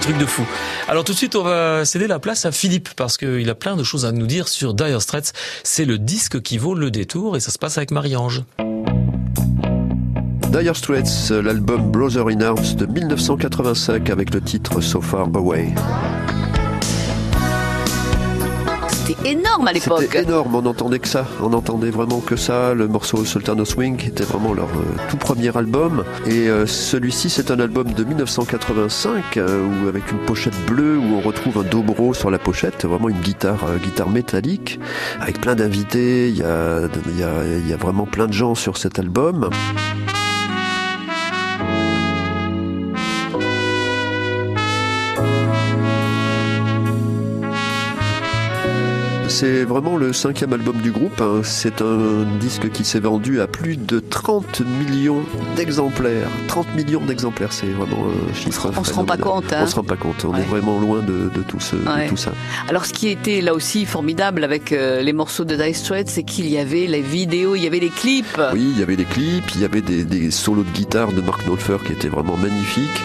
[0.00, 0.46] Truc de fou.
[0.86, 3.76] Alors tout de suite, on va céder la place à Philippe parce qu'il a plein
[3.76, 5.32] de choses à nous dire sur Dire Straits.
[5.64, 8.44] C'est le disque qui vaut le détour et ça se passe avec Marie-Ange.
[10.50, 15.74] Dire Straits, l'album Brother in Arms de 1985 avec le titre So Far Away.
[19.08, 20.02] C'était énorme à l'époque.
[20.02, 21.24] C'était énorme, on n'entendait que ça.
[21.40, 22.74] On entendait vraiment que ça.
[22.74, 26.04] Le morceau Sultano Swing était vraiment leur euh, tout premier album.
[26.26, 31.14] Et euh, celui-ci, c'est un album de 1985 euh, où, avec une pochette bleue où
[31.14, 34.78] on retrouve un dobro sur la pochette, vraiment une guitare, guitare métallique,
[35.22, 36.28] avec plein d'invités.
[36.28, 36.80] Il y a,
[37.16, 39.48] y, a, y a vraiment plein de gens sur cet album.
[49.28, 51.20] C'est vraiment le cinquième album du groupe.
[51.20, 51.40] Hein.
[51.42, 55.22] C'est un disque qui s'est vendu à plus de 30 millions
[55.56, 56.28] d'exemplaires.
[56.48, 58.70] 30 millions d'exemplaires, c'est vraiment un chiffre.
[58.76, 59.52] On se rend pas compte.
[59.52, 59.60] Hein.
[59.62, 60.24] On se rend pas compte.
[60.24, 61.76] On est vraiment loin de, tout ce,
[62.08, 62.32] tout ça.
[62.68, 66.22] Alors, ce qui était là aussi formidable avec euh, les morceaux de Dice Straits, c'est
[66.22, 68.40] qu'il y avait les vidéos, il y avait les clips.
[68.52, 71.20] Oui, il y avait les clips, il y avait des, des solos de guitare de
[71.20, 73.04] Mark Knopfler qui étaient vraiment magnifiques.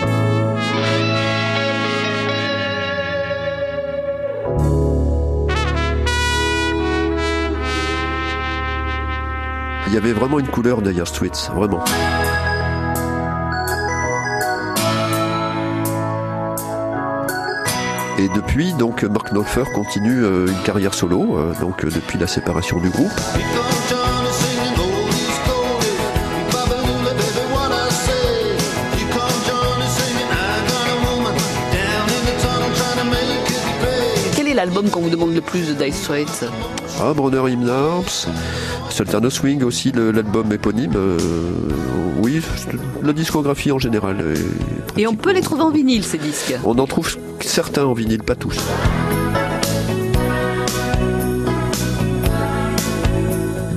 [9.94, 11.83] Il y avait vraiment une couleur d'ailleurs Streets, vraiment.
[18.17, 22.25] Et depuis, donc, Mark Knopfler continue euh, une carrière solo, euh, donc euh, depuis la
[22.25, 23.11] séparation du groupe.
[34.36, 36.45] Quel est l'album qu'on vous demande le plus de Dire Straits?
[36.99, 38.27] Ah, Brother in Arms,
[38.94, 40.94] Sultano Swing aussi, l'album éponyme.
[40.95, 41.17] Euh,
[42.19, 42.41] oui,
[43.02, 44.23] la discographie en général.
[44.97, 46.53] Et on peut les trouver en vinyle, ces disques?
[46.63, 48.55] On en trouve certains en vinyle, pas tous.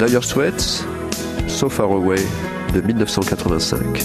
[0.07, 0.85] Dire Sweats,
[1.49, 2.21] So Far Away
[2.75, 4.03] de 1985.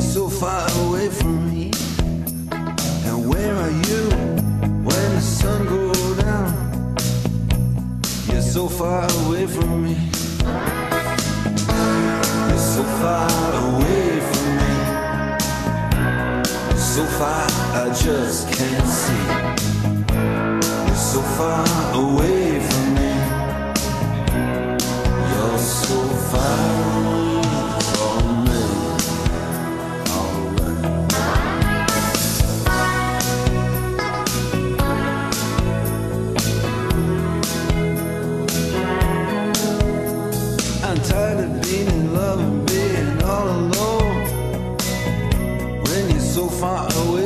[0.00, 1.56] so far away from me.
[8.28, 8.44] You're
[12.64, 14.68] so far away from me.
[16.76, 19.26] So far, I just can't see.
[20.86, 21.85] You're so far
[46.88, 47.14] Oh.
[47.14, 47.25] away.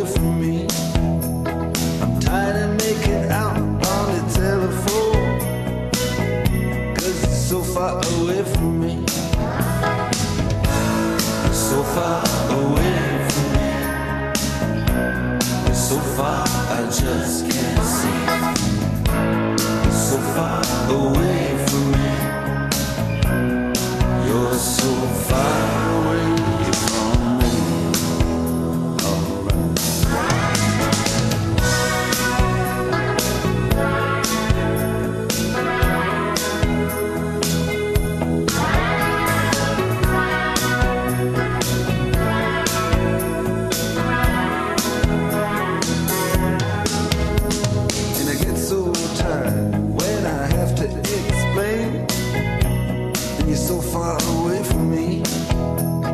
[53.71, 55.23] so far away from me.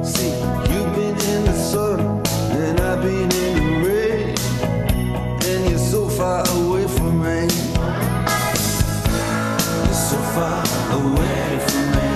[0.04, 0.34] See,
[0.68, 2.00] you've been in the sun,
[2.50, 4.34] and I've been in the rain,
[5.48, 7.48] and you're so far away from me.
[9.84, 10.60] You're so far
[11.00, 12.10] away from me.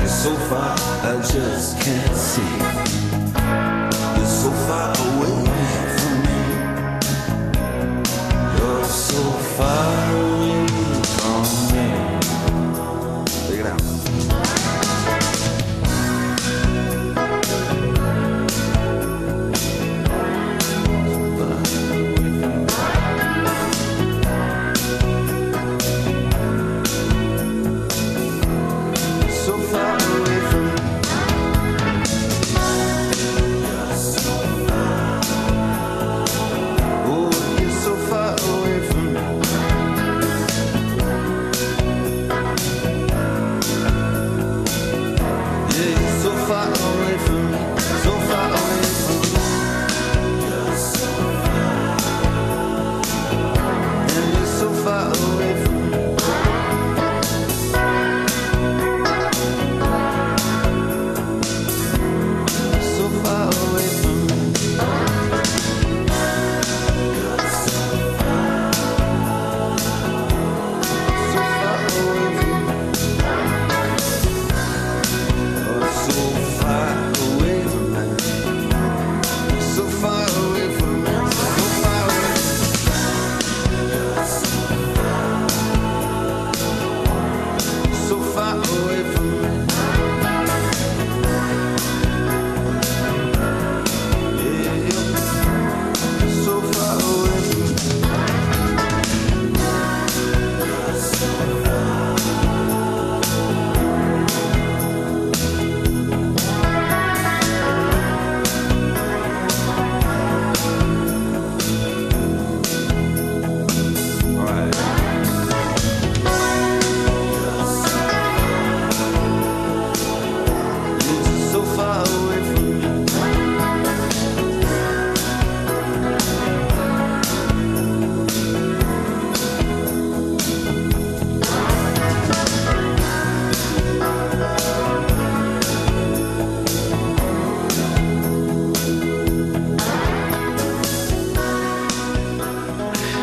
[0.00, 0.72] You're so far,
[1.10, 2.56] I just can't see.
[4.16, 5.51] You're so far away.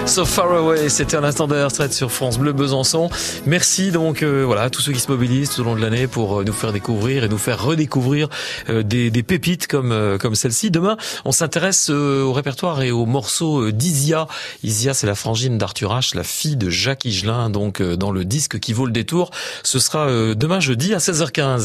[0.10, 3.12] So Far Away, c'était un instant d'air sur France Bleu Besançon.
[3.46, 6.08] Merci donc euh, voilà à tous ceux qui se mobilisent tout au long de l'année
[6.08, 8.28] pour euh, nous faire découvrir et nous faire redécouvrir
[8.70, 10.72] euh, des, pépites comme comme celle-ci.
[10.72, 14.28] Demain, on s'intéresse au répertoire et aux morceaux d'Isia.
[14.64, 18.60] Isia, c'est la frangine d'Arthur H, la fille de Jacques Higelin, donc dans le disque
[18.60, 19.30] qui vaut le détour.
[19.62, 21.60] Ce sera demain jeudi à 16h15.